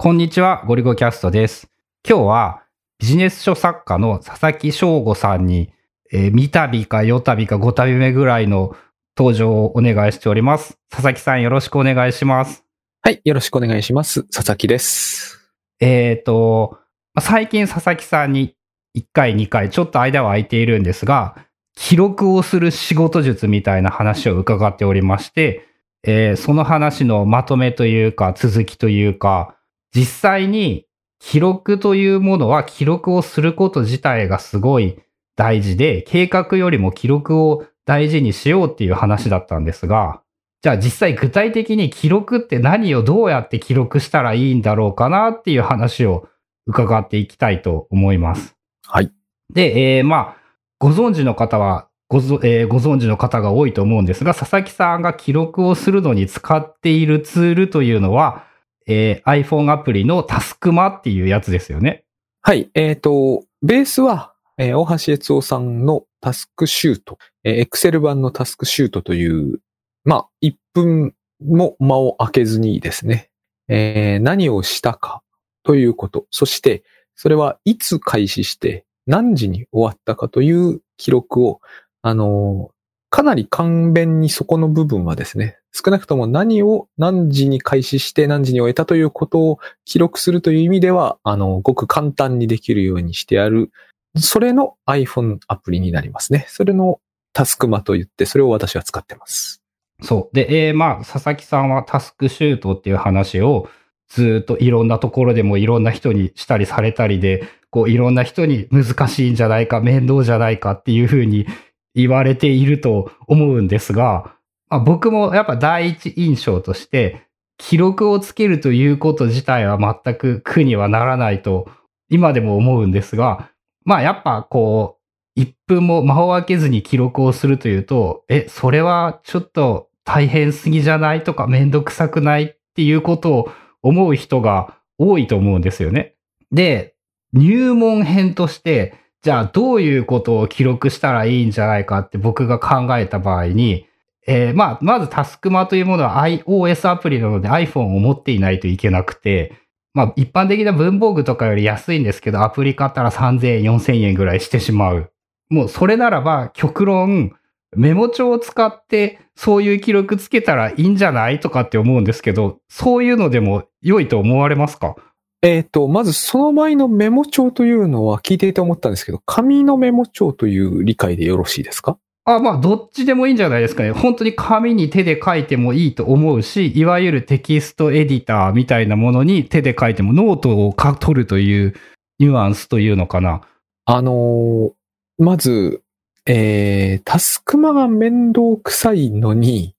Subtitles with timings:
[0.00, 1.68] こんにちは、ゴリゴキャストです。
[2.08, 2.62] 今日は
[3.00, 5.72] ビジネス書作家の佐々木翔吾さんに、
[6.12, 8.76] えー、三度か四度か五度目ぐらいの
[9.16, 10.78] 登場をお願いしております。
[10.88, 12.64] 佐々木さんよろしくお願いします。
[13.02, 14.22] はい、よろしくお願いします。
[14.32, 15.50] 佐々木です。
[15.80, 16.78] えっ、と、
[17.12, 18.54] まあ最近佐々木さんに
[18.96, 21.34] 1回2回ちょっと間は空いているんですが、
[21.74, 25.66] 記録をする仕事術みたいな話を伺っておりまして、
[26.04, 29.56] えーその話のまとめというか続きというか、
[29.94, 30.86] 実際に
[31.18, 34.98] 記録というものは記録をすること自体がすごい
[35.36, 40.22] 大事で、計画よりも記録を大事にしようっていう話だったんですが、
[40.62, 46.28] じゃあ実際具体的に記録って何をどうやって記録したらいいんだろうかなっていう話を
[46.66, 48.56] 伺っていきたいと思います。
[48.86, 49.12] はい。
[49.54, 50.36] で、えーまあ、
[50.78, 58.44] ご存知の方はごぞ、えーご存知の方が多いと思うんですが、佐々木さんが記録をするのに使っているツールというのは、
[58.88, 62.04] えー iPhone アプリのタスクマっていうやつですよね。
[62.40, 69.60] はい、えっ、と、ベースは、えー大橋悦夫さんのタスクシュート、えー Excel 版のタスクシュートという、
[70.04, 73.30] まあ、1分も間を空けずにですね、
[73.68, 75.22] えー何をしたか
[75.62, 76.82] ということ、そして、
[77.14, 81.60] それはいつ開始して何時に終わったかという記録を、
[82.02, 82.78] あのー
[83.10, 93.70] かなり簡便にそこの部分はですね、少なくとも何を何時に開始して何時に終えたということを記録するという意味では、あの、ごく簡単にできるようにしてある、
[94.16, 96.46] それの iPhone アプリになりますね。
[96.48, 97.00] それの
[97.32, 99.62] タスクマと言って、それを私は使ってます。
[100.02, 100.34] そう。
[100.34, 103.68] で、えーまあ、佐々木さんはタスクシュートっていう話を
[104.08, 111.46] ずっといろんなところでもいろんな人にしたりされたりで、こういろんな人に難しいんじゃないか、面倒じゃないかっていうふうに
[111.94, 114.34] 言われていると思うんですが、
[114.70, 117.26] まあ、僕もやっぱ第一印象として、
[117.58, 121.68] 記録をつけるということ自体は全く苦にはならないと
[122.08, 123.50] 今でも思うんですが、
[123.84, 124.98] まあやっぱこ
[125.36, 133.50] う、1分も間を空けずに記録をするというと、え、それはちょっと大変すぎじゃないとかめんどくさくないっていうことを
[133.82, 136.14] 思う人が多いと思うんですよね。
[136.50, 136.94] で、
[137.32, 143.87] 入門編として、じゃあどういうことを記録したらいいんじゃないかって僕が考えた場合に、
[144.30, 149.54] えーまあ、まずタスクマというものは iOS アプリなので iPhone を持っていないといけなくて、
[149.94, 155.10] まあ、一般的な文房具とかより安いんですけど、アプリ買ったら3000円、4000円ぐらいしてしまう。
[155.48, 157.32] もうそれならば、極論、
[157.74, 164.94] メモ帳を使ってそういう記録つけたらいいんじゃないとかって思うんですけど、そういうのでも良いと思われますか？
[165.40, 171.98] えっ、と、まずその前のメモ帳というのは聞いていて思ったんですけど、紙のメモ帳という理解でよろしいですか？
[172.30, 173.92] あ、まあ、どっちでもいいんじゃないですかね。
[173.92, 181.74] 本当に紙に手で書いてもいいと思うし、いわゆるテキストエディターみたいなものに手で書いてもノートをか取るという
[182.18, 183.40] ニュアンスというのかな。
[183.86, 184.72] あのー
[185.20, 185.82] まず、
[186.26, 189.74] えー、タスクマが面倒くさいのに、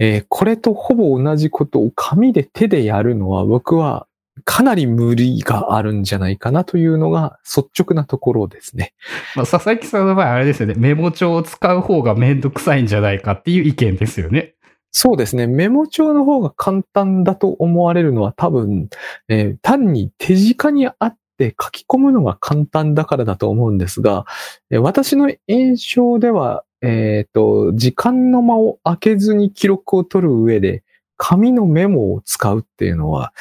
[0.00, 4.08] えーこれとほぼ同じことを紙で手でやるのは僕は
[4.44, 8.94] かなり無理があるんじゃないかなというのが率直なところですね。
[9.36, 10.74] まあ、佐々木さんの場合あれですよね。
[10.76, 14.54] メモ帳を使う方がめんどくさいんじゃないかっていう意見ですよね。
[14.90, 15.46] そうですね。
[15.46, 18.88] メモ帳の方が簡単だと思われるのは多分、
[19.28, 24.26] えー単に手近にあって書き込むのが簡単だからだと思うんですが、
[24.70, 30.82] えー私の印象では、えっ、と、時間の間を空けずに記録を取る上で、
[31.16, 33.32] 紙のメモを使うっていうのは、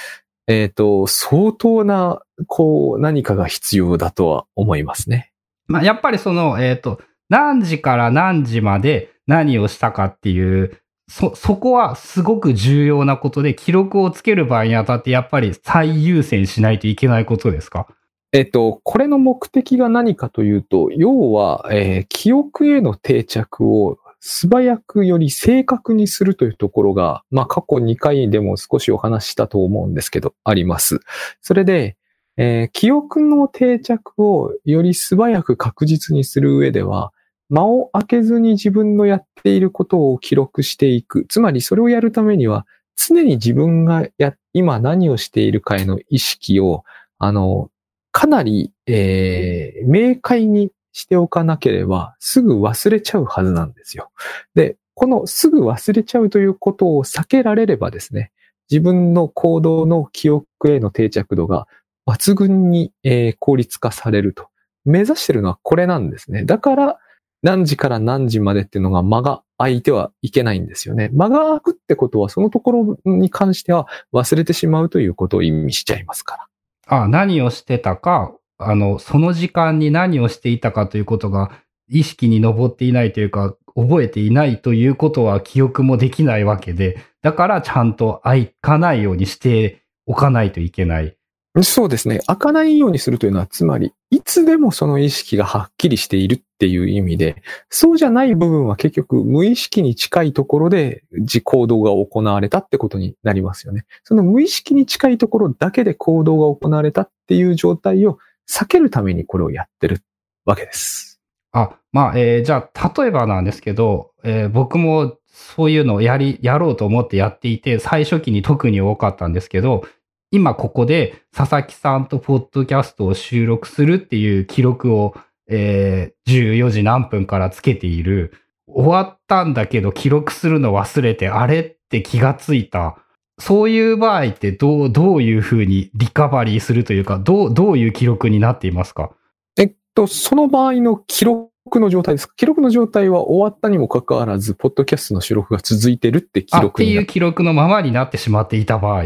[0.48, 5.32] えっ、と、相当な、こう、何かが必要だとは思いますね。
[5.68, 17.88] まあ、やっぱりその、えっ、と、何時から何時まで何をしたかっていう、そ、そこはすごく重要なことで、記録をつける場合にあたってやっぱり最優先しないといけないことですか？
[18.34, 31.00] えっと、これの目的が何かというと、要は、えー記憶への定着を素早くより正確にするというところが、まあ過去2回でも少しお話したと思うんですけど、あります。
[31.42, 31.98] それで、
[32.38, 37.12] えー記憶の定着をより素早く確実にする上では、
[37.50, 41.26] 間を空けずに自分のやっていることを記録していく。
[41.28, 46.84] つまりそれをやるためには、常に自分がや、今何をしているかへの意識を、
[47.18, 47.72] あの、
[48.12, 54.12] かなり、えー明快にしておかなければ、すぐ忘れちゃうはずなんですよ。
[54.56, 58.32] で、このすぐ忘れちゃうということを避けられればですね、
[58.70, 61.68] 自分の行動の記憶への定着度が
[62.08, 62.92] 抜群に、
[63.40, 64.48] 効率化されると。
[64.86, 66.44] 目指してるのはこれなんですね。
[66.44, 67.00] だから、
[67.44, 71.10] 何時から何時までっていうのが間が空いてはいけないんですよね。
[71.14, 76.48] 間が空くってことは、そのところに関しては忘れてしまうということを意味しちゃいますか
[76.88, 77.02] ら。
[77.04, 81.52] あ、何をしてたか、あの、その時間に何をしていたかということが
[81.90, 91.16] 意識に上っていないというか、覚えていないということは記憶もできないわけで、だからちゃんと開かないようにしておかないといけない。
[91.64, 92.20] そうですね。
[92.28, 103.86] 開かないようにするというのは、つまり、いつでもその意識がはっきりしているっていう意味で、そうじゃない部分は結局無意識に近いところで自行動が行われたってことになりますよね。
[104.06, 108.18] その無意識に近いところだけで行動が行われたっていう状態を
[108.50, 110.02] 避けるためにこれをやってる
[110.46, 111.22] わけです。
[111.52, 119.86] あ、まあ、えーじゃあ、例えばなんですけど、えー僕もそういうのをやり、やろうと思ってやっていて、最初期に特に多かったんですけど、
[120.30, 125.16] 今ここで佐々木さんとポッドキャストを収録するっていう記録を、
[125.48, 128.34] えー14時何分からつけている。
[128.68, 132.98] 終わったんだけど記録するの忘れて、あれって気がついた。
[133.42, 139.12] そういう場合ってどう、どういうふうにリカバリーするというか、どう、どういう記録になっていますか？
[139.58, 141.50] えっと、その場合の記録
[141.80, 142.34] の状態です。
[142.36, 146.86] 記録の状態は終わったにもかかわらず、ポッドキャストの収録が続いてるって記あって。
[146.86, 149.06] いう記録のままになってしまっていた場合、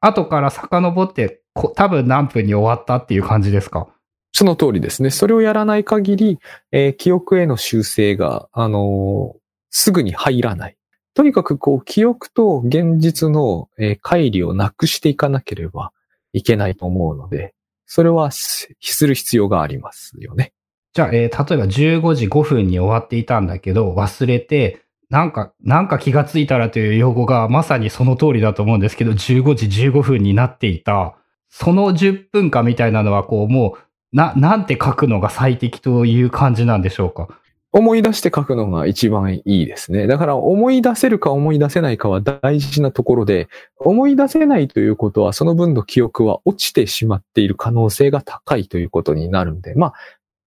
[0.00, 3.88] 後から遡って、こ多分何分に終わったっていう感じですか？
[4.32, 5.10] その通りですね。
[5.10, 6.38] それをやらない限り、
[6.70, 9.40] えー記憶への修正が、あのー
[9.72, 10.76] すぐに入らない。
[11.14, 15.92] とにかく、こう、記憶と現実の、えー乖離をなくしていかなければ
[16.32, 17.54] いけないと思うので、
[17.86, 18.68] それはす
[19.06, 20.52] る必要がありますよね。
[20.92, 31.16] じゃあ、えー例えば15時5分に終わっていたんだけど、忘れて、なんか、なんか気がついたらという用語がまさにその通りだと思うんですけど、15時15分になっていた。
[31.48, 33.76] その10分間みたいなのは、こう、も
[34.12, 37.28] う、な、なんて書くのが最適という感じなんでしょうか？
[37.72, 40.08] 思い出して書くのが一番いいですね。
[40.08, 49.94] だから思い出せるか思い出せないかは大事なところで、思い出せないということはその分の記憶は落ちてしまっている可能性が高いということになるんで、まあ、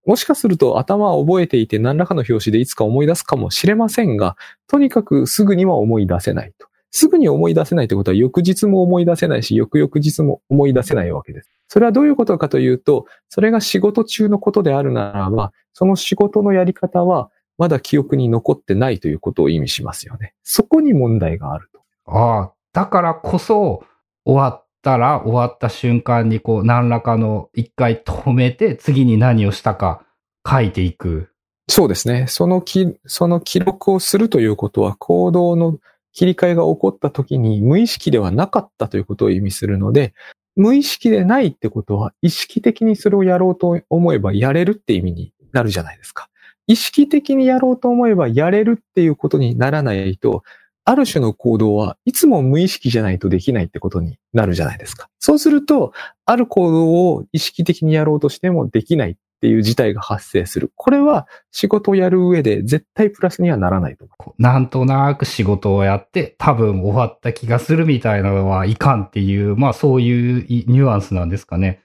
[0.05, 4.35] もしかすると頭は覚えていて何らかの表紙でいつか思い出すかもしれませんが、
[4.67, 6.67] とにかくすぐには思い出せないと。
[6.95, 11.49] すぐに思い出せないということは翌日も思い出せないし、翌々日も思い出せないわけです。
[11.67, 20.35] それはどういうことかというと、それが仕事中のことであるならば、その仕事のやり方はまだ記憶に残ってないということを意味しますよね。
[20.43, 21.81] そこに問題があると。
[22.05, 23.83] ああ、だからこそ、
[24.23, 30.05] 終わったら、終わった瞬間に、こう、何らかの一回止めて、次に何をしたか
[30.47, 31.29] 書いていく。
[31.69, 32.25] そうですね。
[32.27, 35.77] そのき、その記録をするということは行動の
[36.13, 40.13] 切り替えが起こった時に無意識ではなかったということを意味するので、
[40.55, 46.29] 無意識でないってことは意識的にそれをやろうと思えばやれるって意味になるじゃないですか。
[46.67, 50.43] 意識的にやろうと思えばやれるっていうことにならないと、
[50.85, 55.09] ある種の行動はいつも無意識じゃないとできないってことになるじゃないですか。
[55.19, 55.93] そうすると、
[56.25, 60.71] ある行動を意識的にやろうとしてもできないていう事態が発生する。
[60.77, 64.41] これは仕事をやる上で絶対プラスにはならないと思う。
[64.41, 71.81] なんとなく仕事をやって、多分終わった気がするみたいなのはいかんっていう、まあそういういニュアンスなんですかね。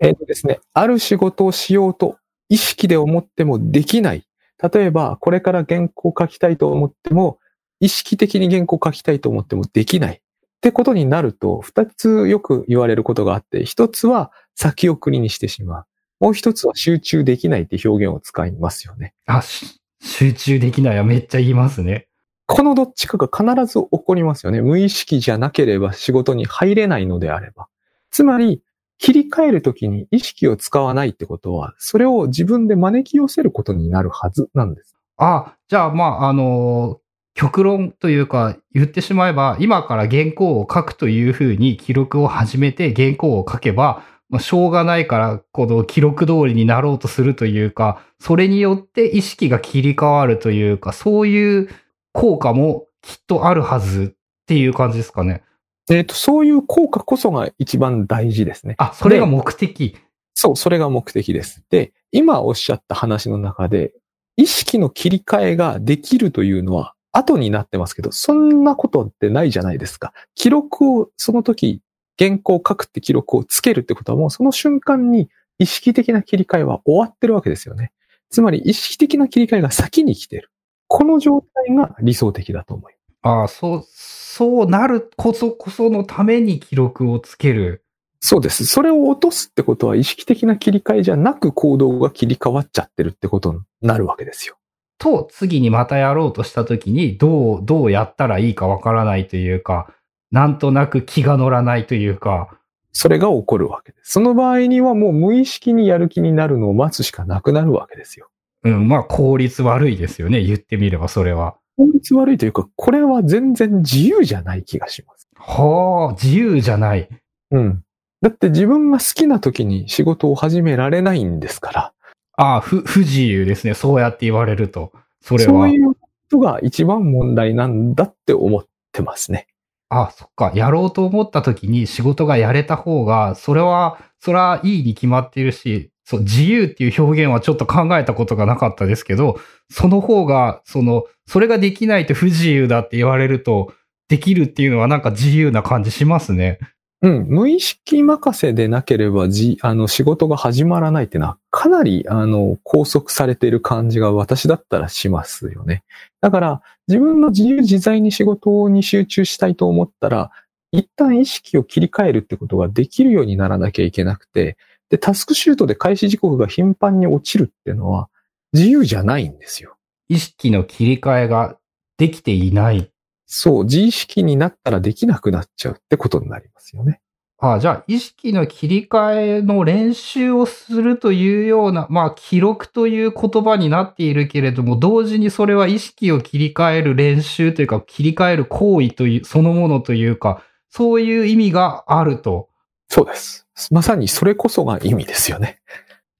[0.00, 2.18] えっ、とですね、ある仕事をしようと
[2.50, 4.26] 意識で思ってもできない。
[4.62, 7.38] 例えば、これから原稿を書きたいと思っても、
[7.80, 10.16] 意識的に原稿を書きたいと思ってもできない。
[10.16, 10.20] っ
[10.60, 15.84] てことになると、二つよく言われることがあって、一つは先送りにしてしまう。
[16.22, 19.12] もう一つは集中できないって表現を使いますよね。
[19.26, 22.06] あ、し集中できないはめっちゃ言いますね。
[22.46, 24.60] このどっちかが必ず起こりますよね。
[24.60, 27.66] 無意識じゃなければ仕事に入れないのであれば。
[28.12, 28.62] つまり、
[28.98, 34.94] 切り替えるときに意識を使わないってことは、それを自分で招き寄せることになるはずなんです。
[35.16, 37.00] あ、じゃあまあ、あの
[37.34, 51.68] 極論というか言ってしまえば、今から原稿を書くというふうに記録を始めて原稿を書けば、まあ、しょうがないから、この記録通りになろうとするというか、それによって意識が切り替わるというか、そういう
[52.12, 55.42] 効果もきっとあるはずっていう感じですかね。
[55.90, 58.74] えっ、と、そういう効果こそが一番大事ですね。
[58.78, 59.96] あ、それが目的？
[60.32, 61.62] そう、それが目的です。
[61.68, 63.92] で、今おっしゃった話の中で、
[64.36, 70.14] 意識の切り替えができるというのは後になってますけど、そんなことってないじゃないですか。
[70.34, 71.82] 記録をその時、
[72.18, 75.28] 原稿を書くって記録をつけるってことはもうその瞬間に
[75.58, 77.92] 意識的な切り替えは終わってるわけですよね。
[78.30, 80.50] つまり意識的な切り替えが先に来てる。
[80.88, 83.02] この状態が理想的だと思います。
[83.22, 87.84] ああ、そう、そうなるこそこそのために記録をつける。
[88.20, 88.66] そうです。
[88.66, 94.56] それを落とすってことは意識的な切り替えじゃなく行動が切り替わっちゃってるってことになるわけですよ。
[94.98, 99.92] と、次にまたやろうとした時に、どう、どうやったらいいかわからないというか、
[100.32, 102.48] なんとなく気が乗らないというか、
[102.92, 104.12] それが起こるわけです。
[104.12, 108.28] その場合にはもう無意識にやる気になるのを待つしかなくなるわけですよ。
[108.64, 110.42] うん、まあ効率悪いですよね。
[110.42, 111.56] 言ってみればそれは。
[111.76, 115.28] 効率悪いというか、これは全然自由じゃない気がします。
[115.36, 117.08] はあ、自由じゃない。
[117.50, 117.82] うん。
[118.20, 121.92] だって自分が好きな時に仕事を始められないんですから。
[122.36, 123.74] ああ、不、不自由ですね。
[123.74, 124.92] そうやって言われると。
[125.20, 125.50] それは。
[125.50, 125.96] そういうこ
[126.30, 129.48] とが一番問題なんだって思ってますね。
[129.94, 130.52] あ、そっか。
[130.54, 139.38] やろうと思った時に仕事がやれた方が、それは、それはいいに決まっているし、そう、自由っていう表現はちょっと考えたことがなかったですけど、
[139.70, 143.74] その方が、その、それができないと不自由だって言われると、
[144.08, 146.58] できるっていうのはなんか自由な感じしますね。
[147.02, 147.26] うん。
[147.28, 155.82] 無意識任せでなければ、じ、あの、仕事が始まらないってのは、かなり、あの、拘束されている感じが私だったらしますよね。
[156.20, 160.30] だから、自分の自由自在に仕事に集中したいと思ったら、
[160.70, 164.56] 一旦意識を切り替えるってことができるようにならなきゃいけなくて、
[164.88, 168.10] で、タスクシュートで開始時刻が頻繁に落ちるっていうのは、
[168.52, 169.76] 自由じゃないんですよ。
[170.08, 171.56] 意識の切り替えが
[171.98, 172.91] できていない。
[173.34, 177.00] そう、自意識になったらできなくなっちゃうってことになりますよね。
[177.38, 192.50] ああ、じゃあ、意識の切り替えの練習をするというような、まあ、記録という言葉になっているけれども、同時にそれは意識を切り替える練習というか、切り替える行為という、そのものというか、そういう意味があると。
[192.88, 193.48] そうです。
[193.70, 195.62] まさにそれこそが意味ですよね。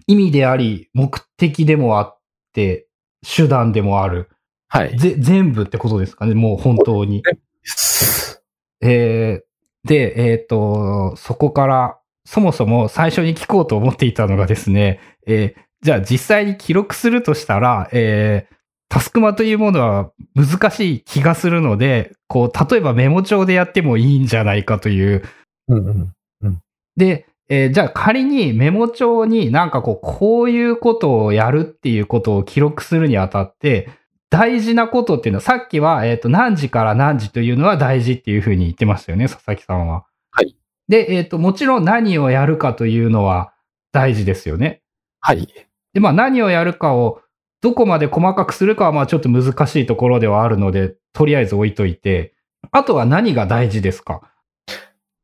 [0.07, 2.19] 意味であり、目的でもあっ
[2.55, 2.87] て、
[3.23, 4.31] 手段でもある。
[4.75, 4.97] はい。
[4.97, 7.23] ぜ、全部ってことですかね、もう本当に。
[8.81, 18.55] えー、で、えっ、と、そこから、そもそも最初に聞こうと思っていたのがですね、えーじゃあ実際に記録するとしたら、えー
[18.89, 25.23] タスクマというものは難しい気がするので、こう、例えばメモ帳でやってもいいんじゃないかという。
[25.69, 26.13] うん
[26.43, 26.61] うん。
[26.97, 33.91] で、えーじゃあ仮にメモ帳になんかこう、こういうことをやるっていうことを記録するにあたって、
[34.33, 40.07] 大事なことっていうのは、さっきは、えっ、と、何時から何時というのは大事っていうふうに言ってましたよね、佐々木さんは。
[40.31, 40.57] はい。
[40.89, 43.53] で、えっ、と、もちろん何をやるかというのは
[43.93, 44.81] 大事ですよね。
[45.21, 45.47] はい。
[45.93, 47.21] で、まあ何をやるかを
[47.61, 52.33] どこまで細かくするかはまあちょっと難しいところではあるので、とりあえず置いといて、
[52.71, 54.23] あとは何が大事ですか？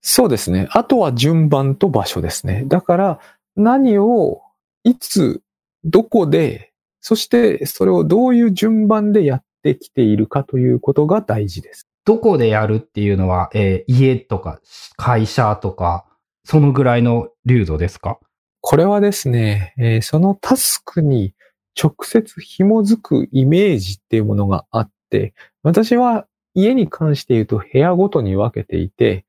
[0.03, 0.69] そうですね。
[0.73, 2.65] あとは順番と場所ですね。
[2.67, 3.21] だから、
[3.57, 4.43] 何を、
[4.85, 5.41] いつ、
[5.85, 6.68] どこで、
[7.01, 11.87] そしてそれをどういう順番でやってきているかということが大事です。
[12.05, 14.61] どこでやるっていうのは、えー家とか
[14.97, 16.07] 会社とか、
[16.45, 18.19] そのぐらいの流度ですか？
[18.61, 21.35] これはですね、えーそのタスクに
[21.81, 29.27] 直接紐づくイメージっていうものがあって、私は家に関して言うと部屋ごとに分けていて、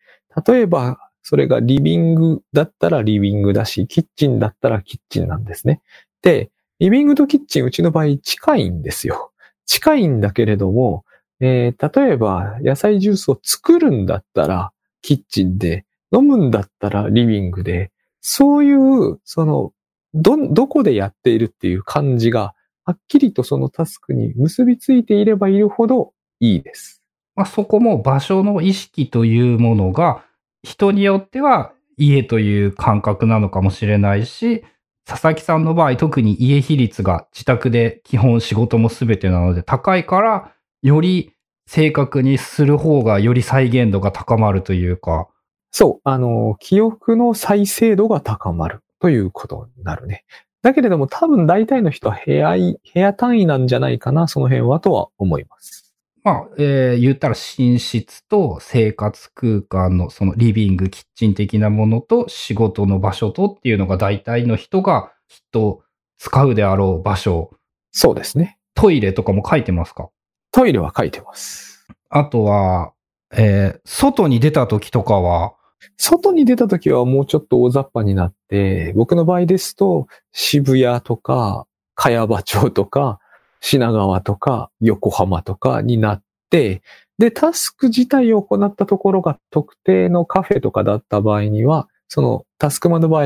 [0.47, 5.81] 例えばそれがリビングだったらリビングだし、キッチンだったらキッチンなんですね。
[6.21, 9.31] で、リビングとキッチンうちの場合近いんですよ。
[9.65, 11.05] 近いんだけれども、
[11.39, 14.71] えー例えば野菜ジュースを作るんだったら
[15.01, 19.71] キッチンで、飲むんだったらリビングで、そういう、その、
[20.13, 27.03] ど、どこでやっているっていう感じが、はっきりとそのタスクに結びついていればいるほどいいです。
[27.35, 30.23] まあ、そこも場所の意識というものが、
[30.63, 34.63] 人によっては家という感覚なのかもしれないし、
[35.09, 41.33] 佐々木さんの場合特に家比率が自宅で基本仕事も全てなので高いから、より
[41.65, 45.27] 正確にする方がより再現度が高まるというか、
[45.71, 50.25] そう、あの、記憶の再精度が高まるということになるね。
[50.61, 55.88] だけれども多分大体の人は部屋、部屋単位なんじゃないかな、その辺はとは思います。
[56.23, 65.83] まあ、えー言ったら寝室と生活空間のそのリビング、キッチン的なものと仕事の場所とっていうのが大体の人がきっと
[66.17, 67.51] 使うであろう場所。
[67.91, 68.57] そうですね。
[68.75, 70.09] トイレとかも書いてますか？
[70.51, 71.87] トイレは書いてます。
[72.09, 72.93] あとは、
[73.31, 75.53] えー外に出た時とかは、
[75.95, 83.19] 外に出た時はもうちょっと大雑把になって、僕の場合ですと、渋谷とか、茅場町とか、
[83.61, 86.81] 品川とか、横浜とかになって、
[87.17, 93.25] で、タスク自体を行ったところが特定のカフェとかだった場合には、そのタスクマの場合、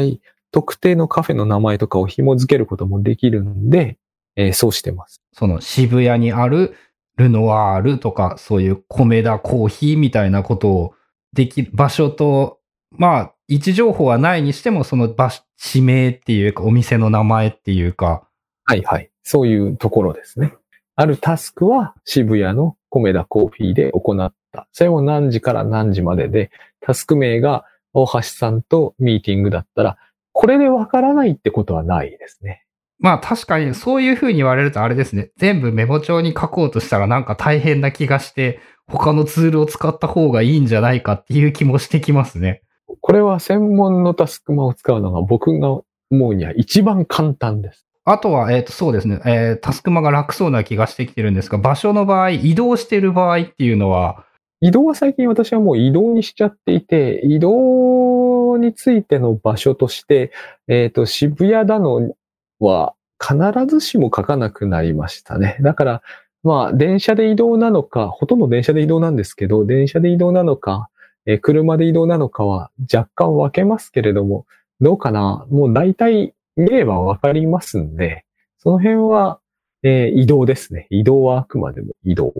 [0.51, 3.97] 特定のカフェの名前とかを紐付けることもできるんで、
[4.35, 5.21] えーそうしてます。
[5.33, 6.75] その渋谷にある
[7.17, 10.93] ルノワールとか、そういう米田コーヒーみたいなことを
[11.33, 12.59] できる場所と、
[12.91, 18.27] まあ、位置情報はないにしても、その場所、地名っていうか、お店の名前っていうか、
[18.65, 19.11] はいはい。
[19.23, 20.53] そういうところですね。
[20.95, 24.67] あるタスクは渋谷のコメダコーヒーで行った。
[24.71, 26.51] それも何時から何時までで、
[26.81, 29.97] タスク名が大橋さんとミーティングだったら、
[30.33, 32.63] これでわからないってことはないですね。
[32.99, 35.31] まあ確かにそういうふうに言われるとあれですね。
[35.37, 42.61] 全部メモ帳に書こうとしたらなんか大変な気がして、他のツールを使った方がいいんじゃないかっていう気もしてきますね。
[43.01, 47.87] これは専門のタスクマを使うのが僕が思うには一番簡単です。
[48.05, 49.21] あとは、えっ、と、そうですね。
[49.25, 54.25] えータスクマが楽そうな気がしてきてるんですが、場所の場合、移動してる場合っていうのは、
[54.59, 60.31] 移動は最近私はもう移動にしちゃっていて、移動についての場所として、
[60.67, 62.13] えっ、と、渋谷だの
[62.59, 65.57] は必ずしも書かなくなりましたね。
[65.61, 66.01] だから、
[66.43, 70.89] まあ、電車で移動なのか、ほとんど電車で移動なんですけど、電車で移動なのか、
[71.25, 74.45] えー車で移動なのかは若干分けますけれども、
[74.81, 75.45] どうかな？
[75.49, 78.25] もう大体見れば分かりますんで、
[78.59, 79.39] その辺は、
[79.83, 80.87] えー移動ですね。
[80.89, 82.33] 移動はあくまでも移動。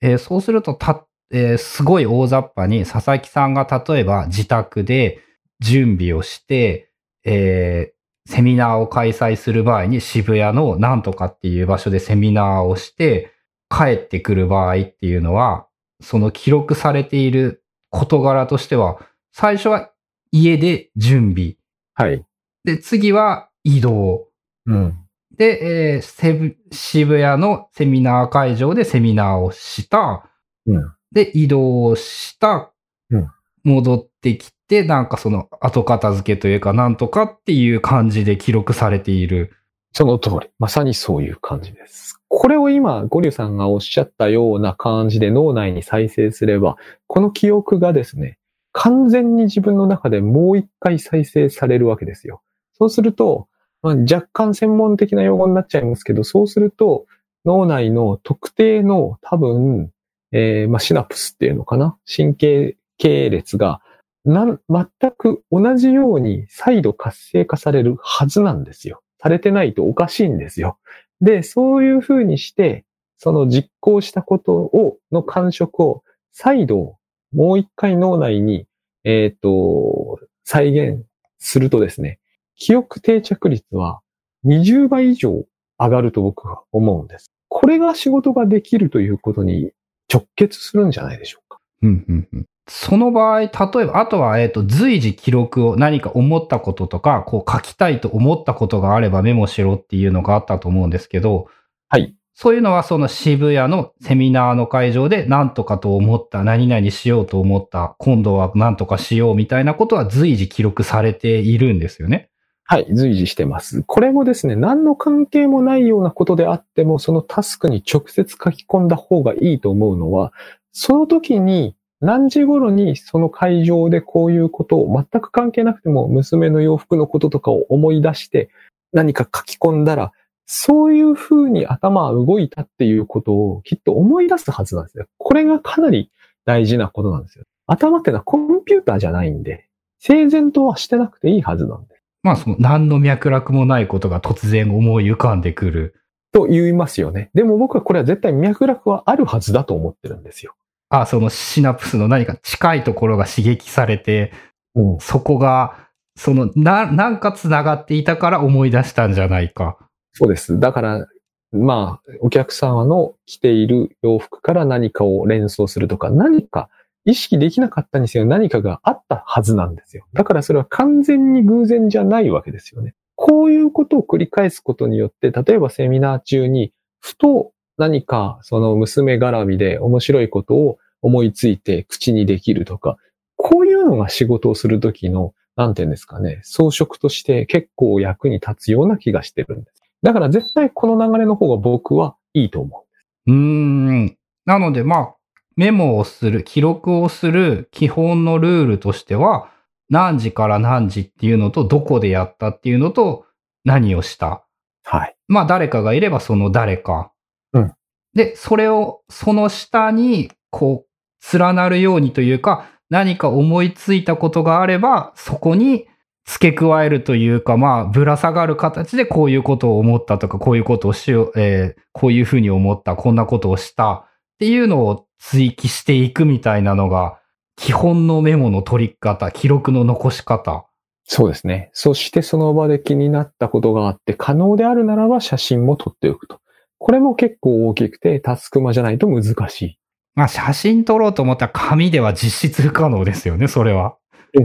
[0.00, 5.20] えーそうすると、た、えーすごい大雑把に佐々木さんが例えば自宅で
[5.60, 6.90] 準備をして、
[7.24, 7.96] えー
[8.28, 13.32] セミナーを開催する場合に渋谷のなんとかっていう場所でセミナーをして
[13.70, 15.68] 帰ってくる場合っていうのは、
[16.02, 18.98] その記録されている事柄としては、
[19.32, 19.92] 最初は
[20.32, 21.54] 家で準備。
[21.94, 22.24] はい。
[22.64, 24.28] で、次は移動。
[24.66, 24.96] うん。
[25.36, 30.30] で、えー渋谷のセミナー会場でセミナーをした。
[30.66, 30.92] うん。
[31.10, 32.72] で、移動した。
[33.10, 33.30] うん
[33.64, 39.52] 戻ってきて、なんかその後片付けというか、なんとかっていう感じで記録されている。
[39.92, 40.50] その通り。
[40.60, 42.20] まさにそういう感じです。
[42.28, 46.76] これを今、ゴリュさんがおっしゃったような感じで脳内に再生すれば、
[47.08, 48.38] この記憶がですね、
[48.70, 52.42] 完全に自分の中でもう一回再生されるわけですよ。
[52.78, 53.48] そうすると、
[53.86, 57.06] まあ、若干専門的な用語になっちゃいますけど、そうすると、
[57.44, 59.92] 脳内の特定の多分、
[60.32, 61.96] えーまあ、シナプスっていうのかな？
[62.04, 63.80] 神経系列が
[64.24, 69.02] な、全く同じように再度活性化されるはずなんですよ。
[69.22, 70.78] されてないとおかしいんですよ。
[71.20, 72.84] で、そういうふうにして、
[73.18, 76.96] その実行したことを、の感触を再度
[77.32, 78.66] もう一回脳内に、
[79.04, 81.04] えっ、と、再現
[81.38, 82.18] するとですね、
[82.56, 84.00] 記憶定着率は
[84.44, 85.44] 20倍以上
[85.78, 87.30] 上がると僕は思うんです。
[87.48, 89.72] これが仕事ができるということに
[90.12, 91.60] 直結するんじゃないでしょうか。
[91.82, 93.50] うんうんうんその場合、例え
[93.86, 101.46] ば、あとは、えっ、と、随時記録を何か思ったこととか、こう書きたいと思ったことがあればメモしろっていうのがあったと思うんですけど、
[101.88, 102.16] はい。
[102.34, 112.30] そういうのはその渋谷のセミナーの会場で何とかと思った、何々しようと思った、今度は何とかしようみたいなことは随時記録されているんですよね。
[112.68, 113.84] はい、随時してます。
[113.86, 120.32] これもですね、何の関係もないようなことであっても、そのタスクに直接書き込んだ方がいいと思うのは、
[120.72, 128.50] その時に何時頃にその会場でこういうことを全く関係なくても娘の洋服のこととかを思い出して
[128.92, 130.10] 何か書き込んだら、
[130.46, 135.06] そういう風に頭は動いたっていうことをきっと思い出すはずなんですよ。
[135.18, 136.10] これがかなり
[136.44, 137.44] 大事なことなんですよ。
[137.68, 139.68] 頭ってのはコンピューターじゃないんで、
[140.00, 141.95] 整然とはしてなくていいはずなんです。
[142.26, 145.94] まあ、その何の脈絡もないことが突然思い浮かんでくる。
[146.32, 147.30] と言いますよね。
[147.34, 150.56] でも僕はこれは絶対脈絡はあるはずだと思ってるんですよ。
[150.88, 154.32] あ、そのシナプスの何か近いところが刺激されて、
[154.74, 155.86] うん、そこが、
[156.16, 159.78] その、な、なんか繋がっていたから思い出したんじゃないか。
[160.12, 160.58] そうです。
[160.58, 161.06] だから、
[161.52, 166.68] まあ、お客様の着ている洋服から何かを連想するとか、何か
[167.06, 170.04] 意識できなかったにせよ何かがあったはずなんですよ。
[170.12, 172.94] だからそれは完全に偶然じゃないわけですよね。
[173.14, 182.96] こういうことを繰り返すことによって、例えばセミナー中に、ふと何かその娘絡みで面白いことを思いついて口にできるとか、
[183.36, 189.82] こういうのが仕事をするときの、なんていうんですかね、装飾として結構役に立つような気がしてるんです。
[190.02, 192.84] だから絶対この流れの方が僕はいいと思
[193.26, 193.32] う。
[193.32, 194.16] うーん。
[194.44, 195.16] なので、まあ、
[195.56, 199.50] メモをする、記録をする基本のルールとしては、
[199.88, 203.24] 何時から何時っていうのと、どこでやったっていうのと、
[203.64, 204.44] 何をした。
[204.84, 205.16] はい。
[205.28, 207.12] まあ、誰かがいればその誰か。
[207.52, 207.72] うん。
[208.14, 215.86] で、それを、その下に、こう、連なるようにというか、何か思いついたことがあれば、そこに
[216.24, 227.18] 付け加えるというか、まあ、ぶら下がる形でこういうことを思ったとか、こういうことをしよう、えー、こういうふうに思った、こんなことをしたっていうのを追記していくみたいなのが、
[227.56, 230.66] 基本のメモの取り方、記録の残し方。
[231.04, 231.70] そうですね。
[231.72, 236.40] そしてその場で気になったことがあって、可能であるならば写真も撮っておくと。
[236.78, 239.78] これも結構大きくて、タスクマじゃないと難しい。
[240.14, 243.96] まあ、写真撮ろうと思ったら紙では実質不可能ですよね、それは。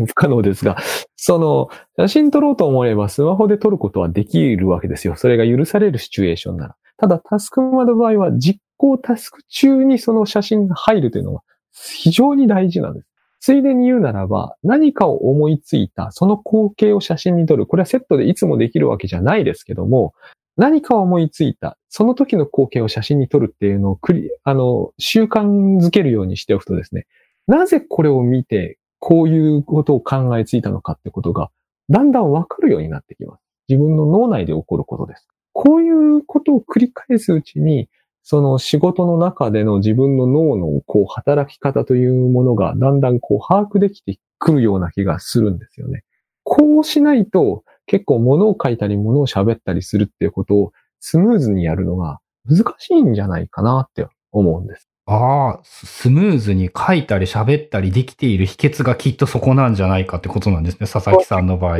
[0.07, 0.77] 不可能ですが、
[1.17, 5.15] その、写真撮ろうと思えばスマホで撮ることはできるわけですよ。
[5.17, 6.75] それが許されるシチュエーションなら。
[6.97, 13.07] ただ、タスクマの場合は実行タスク中にその写真が入るというのは非常に大事なんです。
[13.39, 17.65] ついでに言うならば、何かを思いついた、その光景を写真に撮る。
[17.65, 20.13] これはセットでいつもできるわけじゃないですけども、
[20.57, 27.07] 何かを思いついた、その時の光景を写真に撮るっていうのをクリ、あの、習慣づけるようにしておくとですね、
[27.47, 31.49] なぜこれを見て、こういうことを考えついたのかってことが、
[31.89, 33.41] だんだんわかるようになってきます。
[33.69, 35.27] 自分の脳内で起こることです。
[35.53, 37.89] こういうことを繰り返すうちに、
[38.23, 46.03] その仕事の中での自分の脳のこう働き方というものがだんだんこう把握できてくるような気がするんですよね。
[46.43, 54.87] こうしないと結構物を書いたり物を喋ったりするっていうことをスムーズにやるのが難しいんじゃないかなって思うんです。
[55.07, 61.79] ああ、スムーズに書いたり喋ったりできている秘訣がきっとそこなんじゃないかってことなんですね、佐々木さんの場合。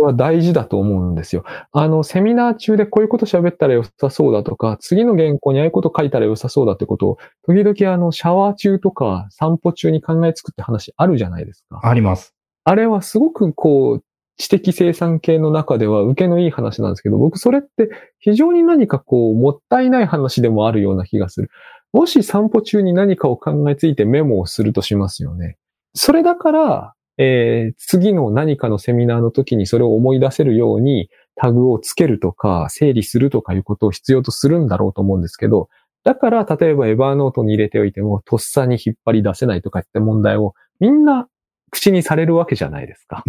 [0.00, 1.44] は大事だと思うんですよ。
[1.72, 11.80] あの、セミナー中でこういうこと喋ったら良さそうだとか、次の原稿にああいうこと書いたら良さそうだってことを、時々あの、シャワー中とか散歩中に考えつくって話あるじゃないですか。
[11.82, 12.34] あります。
[12.64, 14.04] あれはすごくこう、
[14.36, 21.50] 知的生産系の中では受けのいい話なんですけど、僕それって非常に何かこう、もったいない話でもあるような気がする。
[21.92, 25.56] もし散歩中に何かを考えついてメモをするとしますよね。
[25.94, 35.68] それだから、えー、次の何かのセミナーの時にそれを思い出せるようにタグをつけるとか整理するとかいうことを必要とするんだろうと思うんですけど、
[36.02, 41.28] だから例えばエバーノートに入れておいてもとっさに引っ張り出せないとかって問題をみんな
[41.70, 43.22] 口にされるわけじゃないですか。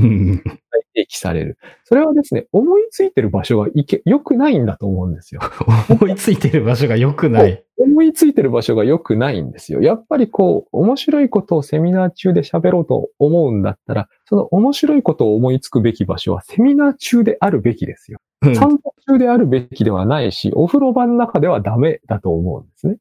[0.93, 1.57] 提起される。
[1.83, 5.41] それはですね、思いついてる場所がいけ、良くないんだと思うんですよ。
[5.89, 7.63] 思いついてる場所が良くない。
[7.77, 9.81] 思いついてる場所が良くないんですよ。
[9.81, 18.19] やっぱりこう、面白いことをセミナー中で喋ろうと思うんだったら、その面白いことを思いつくべき場所はセミナー中であるべきですよ。
[18.55, 22.97] 散歩中であるべきではないし、お風呂場の中ではダメだと思うんですね。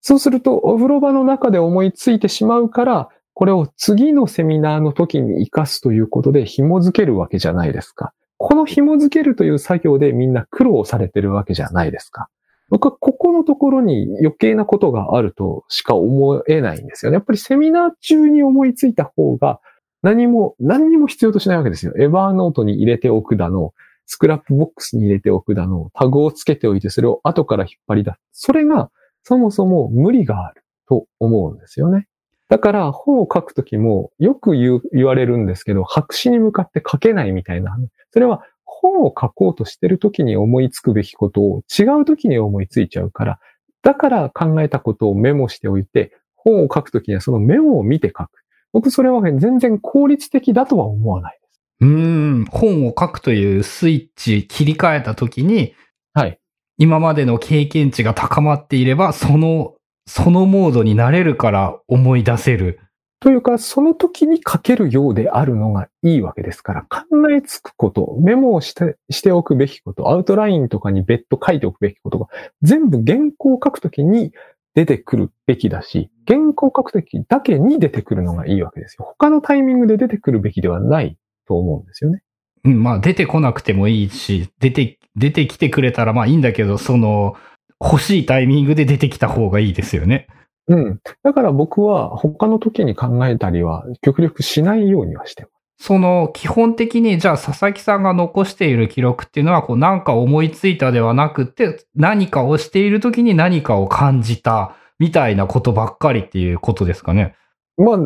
[0.00, 3.08] そうすると、お風呂場の中で思いついてしまうから、
[3.40, 8.12] これを次のセミナーの時に活かすということで紐づけるわけじゃないですか。
[8.36, 12.28] この紐づけるという作業でみんな苦労されてるわけじゃないですか。
[12.68, 17.14] 僕はここのところに余計なことがあるとしか思えないんですよね。
[17.14, 19.58] やっぱりセミナー中に思いついた方が
[20.02, 21.94] 何も、何にも必要としないわけですよ。
[21.98, 23.72] Evernote に入れておくだの、
[24.04, 28.18] Scrapbox に入れておくだの、タグをつけておいてそれを後から引っ張り出す。
[28.32, 28.90] それが
[29.22, 32.06] そもそも無理があると思うんですよね。
[32.50, 37.78] だから本を書くときもよく言言われるんですけど、白紙に向かって書けないみたいな。
[38.12, 43.38] それは本を書こうとしてるときに思いつくべきことを違うときに思いついちゃうから、
[43.82, 48.30] だから考えたことをメモしておいて、本を書くときにはそのメモを見て書く。
[48.72, 51.60] 僕それは全然効率的だとは思わないです。
[51.82, 55.74] うん、本を書くというスイッチ切り替えたときに、
[56.14, 56.40] はい。
[56.78, 59.74] 今までの経験値が高まっていれば、その
[60.10, 62.80] そのモードになれるから思い出せる。
[63.20, 72.26] というか、その時に書けるようであるのがいいわけですから、考えつくこと、メモをしてしておくべきこと、アウトラインとかに別途書いておくべきことが、
[72.60, 74.32] 全部原稿を書くときに
[74.74, 79.04] 出てくるべきだし、原稿を書くときだけに出てくるのがいいわけですよ。
[79.04, 82.22] 他のタイミングで出てくるべきではないと思うんですよね。
[82.64, 87.36] うん、まあ出てこなくてもいいし、出て、出てきてくれたらまあいいんだけど、その、
[87.80, 90.28] 欲しいタイミングで出てきた方がいいですよね。
[90.68, 91.00] うん。
[91.22, 95.52] だから僕は他の時に考えたりは極力しないようにはしてます。
[95.82, 107.34] その基本的にじゃあ佐々木さんが残している記録っていうのはこう何か思いついたではなくて何かをしている時に何かを感じたみたいなことばっかりっていうことですかね。
[107.78, 107.98] まあ、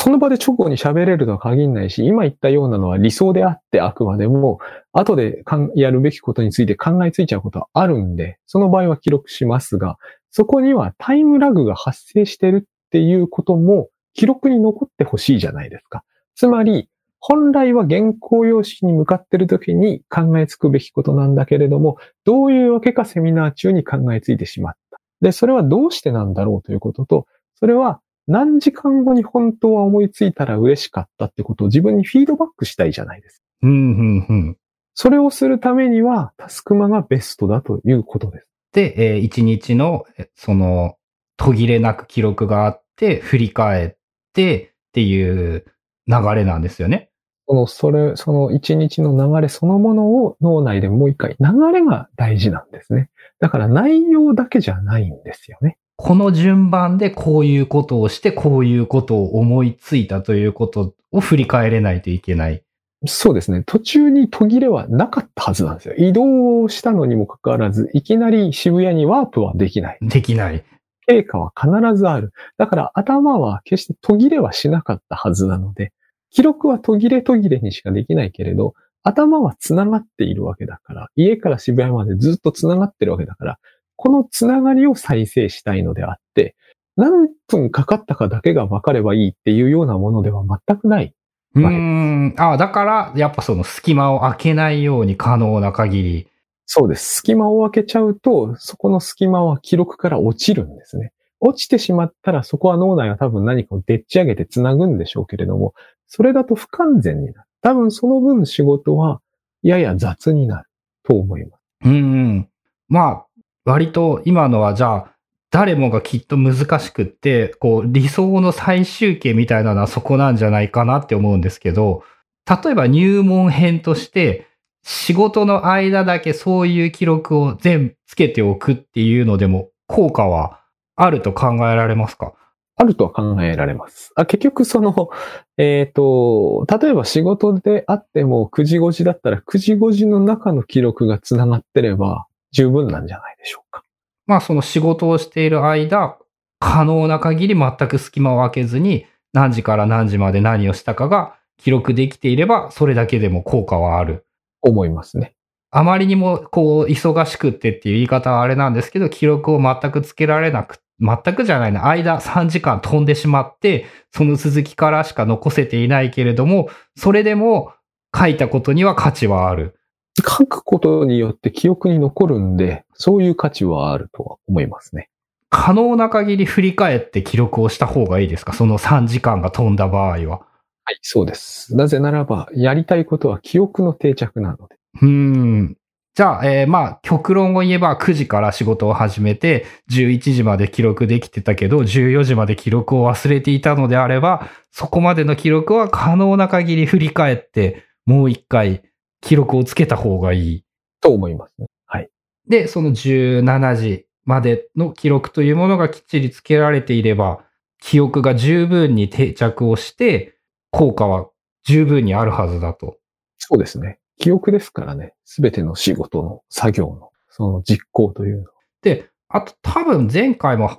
[0.00, 4.60] その場で直後に喋れるとは限らないし、今言ったようなのは理想であってあくまでも、
[4.92, 5.42] 後で
[5.74, 9.98] やるべきことについて考えついちゃうことはあるんで、その場合は記録しますが、
[10.30, 16.04] そこにはタイムラグが発生してるっていうことも記録に残ってほしいじゃないですか。
[16.36, 25.00] つまり、本来は原稿用紙に向かってる時に考えつくべきことなんだけれども、どういうわけかセミナー中に考えついてしまった。
[25.22, 33.44] で、それはどうしてなんだろうということと、それは何時間後に本当は思いついたら嬉しかったってことを自分にフィードバックしたいじゃないですか。
[33.62, 34.56] うん、うん、うん。
[34.94, 38.50] それをするためには、タスクマがベストだということです。
[38.72, 40.96] で、えー、一日の、その、
[41.36, 43.96] 途切れなく記録があって、振り返っ
[44.34, 45.64] てっていう
[46.06, 47.10] 流れなんですよね。
[47.46, 53.08] その、それ、その一日の流れそのものを脳内でもう一回、流れが大事なんですね。
[53.40, 55.78] だから内容だけじゃないんですよね。
[56.00, 62.62] この順番でこういうことをして、こういうことを思いついたということを振り返れないといけない。
[63.06, 63.64] そうですね。
[63.66, 65.94] 途中に途切れはなかったはずなんですよ。
[65.98, 69.98] 移動したのにもかかわらず、いきなり渋谷にワープはできない。
[70.00, 70.64] できない。
[71.08, 72.32] 経過は必ずある。
[72.58, 75.92] だから頭は決して途切れはしなかったはずなので、
[76.30, 83.58] 記録は途切れ途切れにしかできないけれど、頭は繋がっているわけだから、家から渋谷までずっと繋がってるわけだから、
[83.98, 86.54] この繋がりを再生したいのであって、
[86.96, 91.14] 何分かかったかだけが分かればいいっていうようなものでは全くない。
[91.54, 92.34] うーん。
[92.38, 96.28] あだから、やっぱその隙間を空けないように可能な限り。
[96.66, 97.16] そうです。
[97.16, 101.12] 隙間を開けちゃうと、そこの隙間は記録から落ちるんですね。
[101.40, 105.74] 落ちてしまったら、そこは脳内は多分何かをでっち上げて繋ぐんでしょうけれども、
[106.06, 107.48] それだと不完全になる。
[107.62, 109.20] 多分その分仕事は
[109.62, 110.68] やや雑になる
[111.04, 111.60] と思います。
[111.84, 112.48] うんうん。
[112.88, 113.26] まあ、
[113.68, 115.14] 割と今のはじゃあ、
[115.50, 122.02] 誰もがきっと難しくって、こう理想の最終形みたいなのはそこなんじゃないかなって思うんですけど、
[122.48, 124.46] 例えば入門編として、
[124.84, 130.60] 仕事の間だけそういう記録を全部つけておくっていうのでも効果は
[130.96, 132.32] あると考えられますか？
[132.80, 134.12] あるとは考えられます。
[134.14, 135.10] あ結局その、
[135.58, 143.82] えっ、と、例えば仕事であっても9時5時だったら9時5時の中の記録が繋がってれば十分なんじゃないでしょうか。
[144.26, 146.18] まあその仕事をしている間、
[146.60, 154.24] 可能な限り全く隙間を空けずに何時から何時まで何をしたかが記録できていればそれだけでも効果はある。
[154.60, 155.34] 思いますね。
[155.70, 167.72] あまりにもこう忙しくってっていう言い方はあれなんですけど、記録を全くつけられなく、全くじゃないな、間3時間飛んでしまって、その続きからしか残せていないけれども、それでも
[168.16, 169.77] 書いたことには価値はある。
[170.22, 175.08] 書くことによって記憶に残るんで、そういう価値はあるとは思いますね。
[175.50, 178.52] 可能な限り振り返って記録をした方がいいですか？
[178.52, 180.40] その3時間が飛んだ場合は。
[180.84, 181.76] はい、そうです。
[181.76, 184.76] なぜならば、やりたいことは記憶の定着なので。
[185.02, 185.76] うーん。
[186.14, 198.82] じゃあ、えーまあ、極論を言えば9時から仕事を始めて、11時まで記録できてたけど、14時まで記録を忘れていたのであれば、そこまでの記録は可能な限り振り返って、もう一回
[199.20, 200.64] 記録をつけた方がいい。
[201.00, 201.66] と思いますね。
[201.86, 202.10] はい。
[202.48, 207.44] で、その17時までの記録というものがきっちりつけられていれば、
[207.80, 210.36] 記憶が十分に定着をして、
[210.70, 211.28] 効果は
[211.64, 212.96] 十分にあるはずだと。
[213.38, 214.00] そうですね。
[214.18, 215.14] 記憶ですからね。
[215.24, 218.50] すべての仕事の作業の、その実行というのは。
[218.82, 220.70] で、あと多分前回も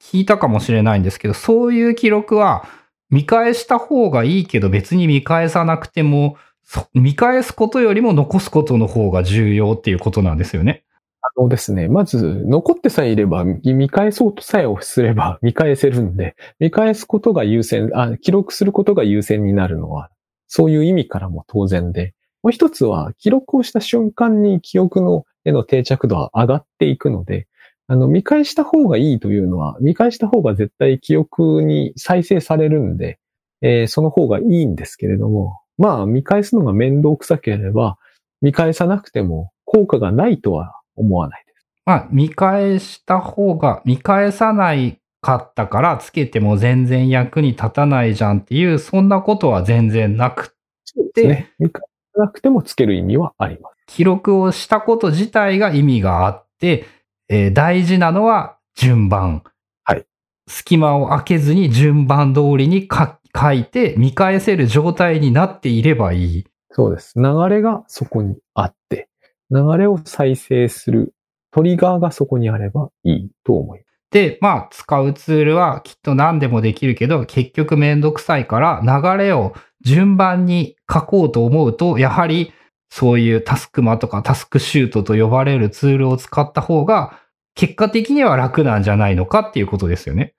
[0.00, 2.66] 聞いたかもしれないんですけど、そういう記録は
[3.10, 6.45] 見返した方がいいけど別に見返さなくても、そ
[6.94, 10.84] 見返すことよりも残すことの方が重要っていうことなんですよね。
[11.22, 20.10] あのですね、まず、残ってさえいれば、見返そうとさえすれば 見返せるんで、見返すことが優先、あ、記録することが優先になるのは、
[20.46, 27.48] そういう意味からも当然で、もう一つは、記録をした瞬間に記憶のへの定着度は上がっていくので、
[27.88, 33.18] あの、見返した方がいいというのは、見返した方が絶対記憶に再生されるんで、
[33.62, 37.98] えーその方がいいんですけれども、まあ、見返すのが面倒くさければ、
[38.40, 41.66] 見返さなくても効果がないとは思わないです。
[41.84, 51.52] まあ、見返した方が、見返さないかったからつけても全然役に立たないじゃんっていう、そんなことは全然なくそうですね。
[51.58, 51.82] 見返
[52.14, 53.76] さなくてもつける意味はあります。
[53.86, 56.86] 記録をしたこと自体が意味があって、
[57.28, 59.42] えー大事なのは順番。
[59.84, 60.04] はい。
[60.48, 66.44] 隙間を空けずに順番通りに書書いて見返せる状態になっていればいい。
[66.70, 67.14] そうです。
[67.16, 69.08] 流れがそこにあって、
[69.50, 71.14] 流れを再生する
[71.50, 73.86] トリガーがそこにあればいいと思います。
[74.10, 82.52] で、まあ、使うツールはきっと何でもできるけど、結局めんどくさいから流れを順番に書こうと思うと、やはり
[82.90, 87.20] そういうタスクマとかタスクシュートと呼ばれるツールを使った方が、
[87.54, 90.34] 結果的には楽なんじゃないのかっていうことですよね。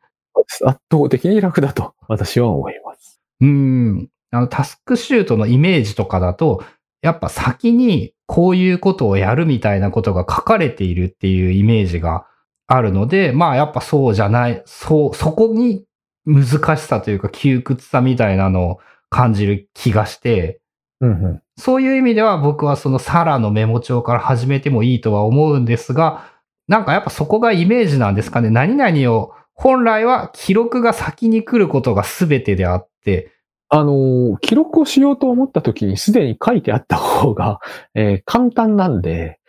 [0.63, 2.86] 圧倒的に楽だと私は思います。
[3.41, 4.09] うーん。
[4.31, 6.63] あの、タスクシュートのイメージとかだと、
[7.01, 12.25] やっぱ先にこういうことをやるみたいなことが書かれているっていうイメージが
[12.67, 15.85] あるので、まあやっぱそうじゃない、そう、そこに
[16.25, 20.59] 難しさというか窮屈さみたいなのを感じる気がして、
[20.99, 21.41] うんうん。
[21.57, 26.25] そういう意味では僕はそのサラのメモ帳から始めてもいいとは思うんですが、
[26.67, 28.49] なんかやっぱそこがイメージなんですかね。
[28.49, 33.31] 何々を、本来は記録が先に来ることが全てであって、
[33.69, 37.59] あの、記録をしようと思った時にすでに書いてあった方が、
[37.95, 39.39] えー簡単なんで、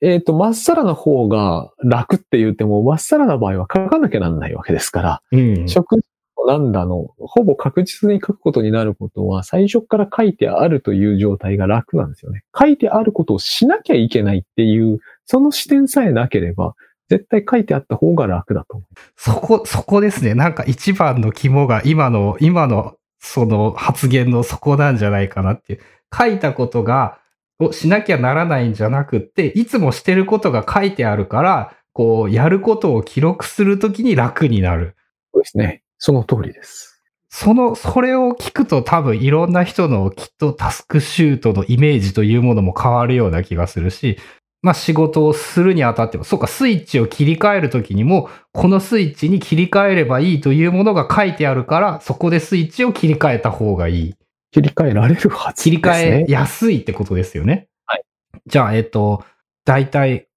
[0.00, 5.68] えっ、と、まっさらな方が楽って言っても、まっさらな場合は書かなきゃなんないわけですから、うん。
[5.68, 6.02] 食事
[6.46, 12.42] なんだの、ほぼ確実に書くことになることは、最初から書いてあるという状態が楽なんですよね。
[12.58, 16.74] 書いてあることをしなきゃいけないっていう、その視点さえなければ、
[17.12, 18.94] 絶対書いてあった方が楽だと思う。
[19.16, 20.34] そこ、そこですね。
[20.34, 25.80] なんか一番の肝が今の、今のその発言のそこなんじゃないかなっていう。
[26.16, 27.18] 書いたことが、
[27.58, 34.96] をしなきゃならないんじゃなくって、いつもしてることが書いてあるから、こう、やることを記録するときに楽になる。
[35.34, 35.82] そうですね。
[35.98, 37.02] その通りです。
[37.28, 44.18] その、それを聞くと多分いろんな人のきっとタスクシュートのイメージというものも変わるような気がするし、
[44.62, 54.14] まあ仕事をするにあたっても、そうか、スイッチを切り替えるときにも、このスイッチに切り替えればいいというものが書いてあるから、そこでスイッチを切り替えた方がいい。
[54.52, 55.76] 切り替えられるはずです、ね。
[55.76, 57.68] 切り替えやすいってことですよね。
[57.86, 58.02] はい。
[58.46, 59.24] じゃあ、えっと、
[59.64, 60.28] 大体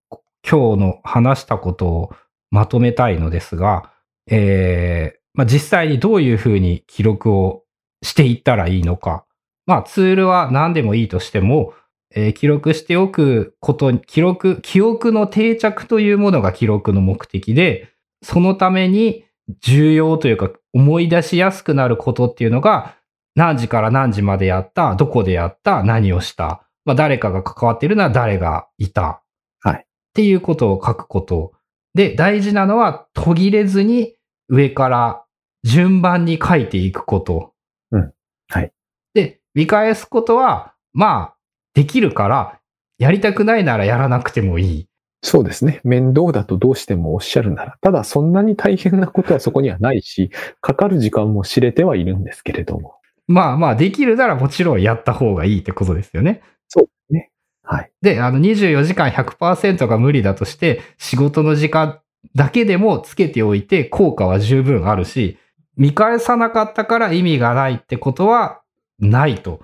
[0.48, 2.16] 今日の話したことを
[2.50, 3.92] まとめたいのですが、
[4.28, 7.64] えーまあ、実際にどういうふうに記録を
[8.02, 9.26] していったらいいのか。
[9.66, 11.74] まあ、ツールは何でもいいとしても、
[12.16, 17.90] えー記録しておくこと、記録、記憶の定着というものが記録の目的で、
[18.24, 19.26] そのために
[19.62, 22.96] 重要というか思い出しやすくなることっていうのが、
[23.36, 29.22] 何時から何時までやった、どこでやった、何をした、まあ、誰かが関わっているのは誰がいた。
[29.60, 29.84] はいっ
[30.16, 31.52] ていうことを書くこと。
[31.94, 34.16] で、大事なのは途切れずに
[34.48, 35.26] 上から
[35.64, 37.54] 順番に書いていくこと。
[37.92, 38.14] うん
[38.48, 38.72] はい。
[39.14, 41.35] で、見返すことは、まあ、
[41.76, 42.60] できるから、
[42.98, 44.88] やりたくないならやらなくてもいい。
[45.22, 45.82] そうですね。
[45.84, 47.78] 面倒だとどうしてもおっしゃるなら。
[47.82, 52.96] ただそんなに大変なことはそこにはないし、かかる時間も知れてはいるんですけれども。
[53.28, 56.42] まあまあ、できるならもちろんやった方がいいってことですよね。
[56.68, 57.32] そうですね。
[57.64, 57.92] はい。
[58.02, 62.00] で、あの24時間100%が無理だとして、仕事の時間
[62.36, 65.40] だけでもつけておいて効果は十分あるし、
[65.76, 68.62] 見返さなかったから意味がないってことは
[69.00, 69.62] ないと。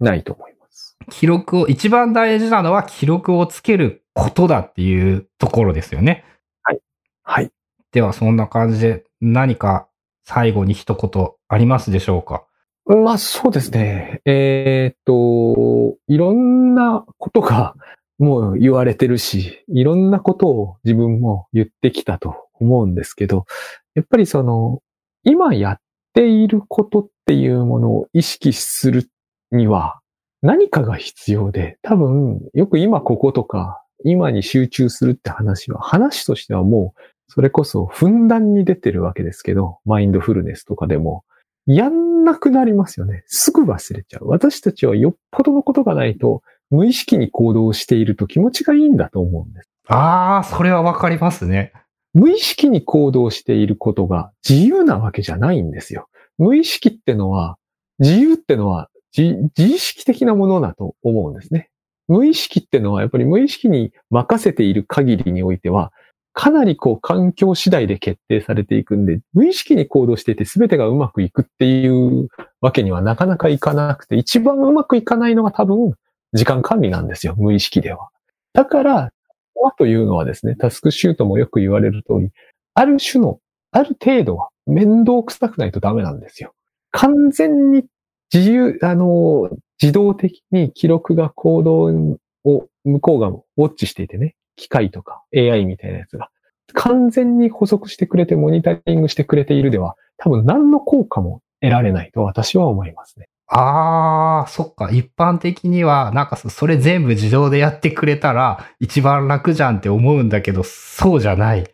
[0.00, 0.57] ないと思います。
[1.10, 6.24] 記録を、一番大事なのは記録をつけることだっていうところですよね。
[7.22, 7.50] はい。
[7.92, 9.88] では、そんな感じで何か
[10.24, 12.44] 最後に一言ありますでしょうか？
[12.86, 14.22] まあそうですね。
[14.24, 17.74] えーっと、いろんなことが
[18.18, 23.44] もう言われてるし、いろんなことを自分も言ってきたと思うんですけど、
[23.94, 24.80] やっぱりその、
[25.22, 25.80] 今やっ
[26.14, 29.10] ていることっていうものを意識する
[29.50, 30.00] には
[30.42, 41.24] 何かが必要で、多分よく今こことか、今に集中するって話は、話としてはもう、それこそふんだんに出てるわけですけど、マインドフルネスとかでも、
[41.66, 43.24] やんなくなりますよね。
[43.26, 44.28] すぐ忘れちゃう。
[44.28, 49.68] 私たちはよっぽどのことがないと、無意識に行動していると気持ちがいいんだと思うんです。
[49.88, 51.72] ああ、それはわかりますね。
[52.14, 56.08] 無意識に行動していることが自由なわけじゃないんですよ。
[56.38, 57.56] 無意識ってのは、
[57.98, 61.70] 自由ってのは自自意識的なものだと思うんですね。
[62.08, 65.92] 無意識ってのはやっぱり無意識に任せている限りにおいては、
[66.32, 72.28] かなりこう環境次第で決定されていくんで、無意識に行動していて全てがうまくいくっていう
[72.60, 75.94] わけにはなかなかいかなくて、一番うまくいかないのが多分
[76.32, 78.08] 時間管理なんですよ、無意識では。
[78.52, 79.10] だから、
[79.60, 82.30] はというのはですね、タスクシュートもよく言われる通り、
[82.74, 83.40] ある種の、
[83.72, 86.54] ある程度は面倒くさくないとダメなんですよ。
[86.92, 87.84] 完全に
[88.32, 96.30] 自由、あの、自動的に記録が行動を向こうがウォッチしていてね、機械とか AI みたいなやつが、
[96.74, 103.28] 完全に補足してくれてモニタリングしてくれているでは、多分何の効果も得られないと私は思いますね。
[103.46, 104.90] ああ、そっか。
[104.90, 111.64] 一般的には、なんかそそれ全部自動でやってくれたら一番楽じゃんって思うんだけど、そうじゃない。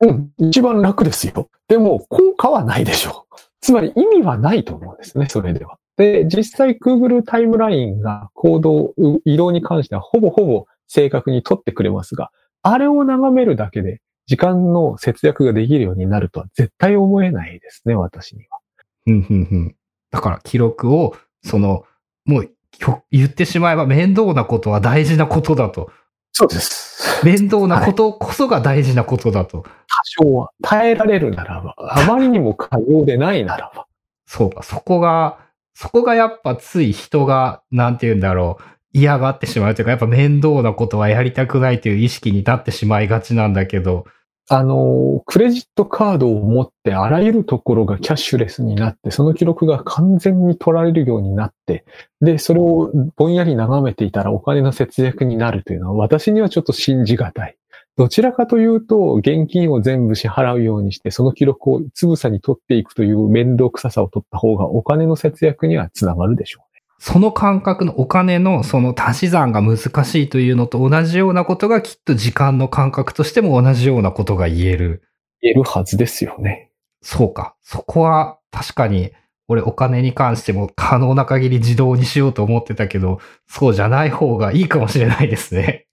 [0.00, 1.48] うん、一番楽ですよ。
[1.68, 3.36] でも、効果はないでしょう。
[3.60, 5.78] つまり意味はないと思うんですね、それでは。
[5.96, 12.30] で、実際 Google タイムラインが行動、う移動に関してはほぼほぼ正確に取ってくれますが、
[12.62, 18.58] あれを眺めるだけで時間の節約ができるようになるとは絶対思えないですね、私には。
[19.06, 19.76] うんうんうん。
[20.10, 21.84] だから記録を、その、
[22.24, 22.50] もう
[23.10, 25.90] 言ってしまえば面倒なことは大事なことだと。
[26.32, 27.24] そうです。
[27.24, 29.62] 面倒なことこそが大事なことだと。
[29.62, 33.86] 多少は耐えられるならば、あまりにも過剰でないならば。
[34.26, 35.38] そうか、そこが、
[35.74, 38.62] そこがやっぱつい人が、なんて言うんだろう、
[38.92, 44.04] 嫌がってしまうというか、やっぱ面倒なことはやりたくないという意識になってしまいがちなんだけど、
[44.48, 51.84] あの、クレジットカードを持ってあらゆるところがキャッシュレスになって、その記録が完全に取られるようになって、
[52.20, 57.56] で、それをぼんやり眺めていたらお金の節約になるというのは私にはちょっと信じがたい。
[57.96, 66.72] どちらかというと、現金を全部支払うようにして、その記録をつぶさに取っていくという面倒くささを取った方がお金の節約にはつながるでしょう。
[67.04, 75.02] その感覚のお金のその足し算が難しいというのと同じようなことがきっと時間の感覚としても同じようなことが言える。
[75.40, 76.70] 言えるはずですよね。
[77.02, 77.56] そうか。
[77.60, 79.10] そこは確かに
[79.48, 83.18] 俺お金に関しても可能な限り自動にしようと思ってたけど、
[83.48, 85.88] そうじゃない方がいいかもしれないですね。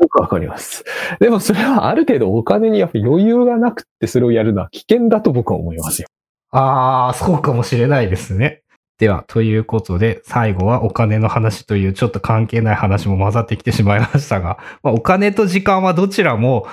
[0.00, 0.84] よくわかります。
[1.20, 6.08] でもそれはある程度お金にやっぱ余裕がなくてそれをやるのは危険だと僕は思いますよ。
[6.50, 8.62] ああ、そうかもしれないですね。
[8.98, 16.68] では、ということで、最後はお金の話というちょっと関係ない話も混ざってきてしまいましたが、まあ、お金と時間はどちらも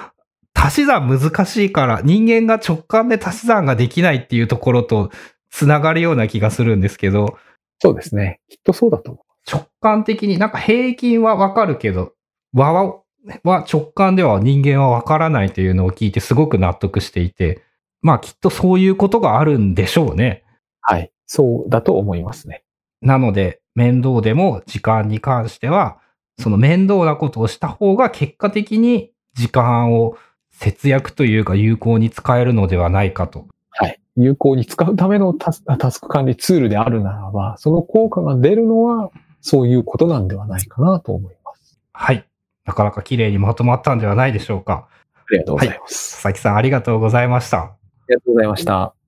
[0.53, 5.09] 足し算難しいから人間が直感で足し算ができないっていうところと
[5.49, 7.37] つながるような気がするんですけど。
[7.79, 8.39] そうですね。
[8.49, 9.51] きっとそうだと思う。
[9.51, 12.13] 直感的になんか平均はわかるけど、
[12.53, 13.00] 和
[13.43, 17.63] は直感では人間はわからないというのを聞いてすごく納得していて、
[18.01, 20.43] まあきっとそういうことがあるんでしょうね。
[20.81, 21.11] はい。
[21.27, 22.63] そうだと思いますね。
[23.01, 25.99] なので、面倒でも時間に関しては、
[26.39, 30.17] その面倒なことをした方が結果的に時間を
[30.51, 33.47] 節約というか有効に使えるのではないかと。
[33.69, 33.99] はい。
[34.17, 39.11] 有効に使うためのタスタスク管理ツールであるならば、その効果が出るのは
[39.41, 41.79] そういうことなんではないかなと思います。
[41.93, 42.25] はい。
[42.65, 44.87] なかなか綺麗にまとまったんではないでしょうか。
[45.15, 46.25] ありがとうございます。
[46.25, 47.57] はい、佐々木さんありがとうございました。
[47.57, 47.75] あ
[48.09, 49.00] りがとうございました。